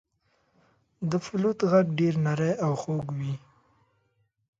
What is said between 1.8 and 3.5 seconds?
ډېر نری او خوږ وي.